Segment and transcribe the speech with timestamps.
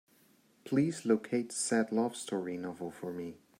[0.65, 3.37] Please locate Sad Love Story novel for me.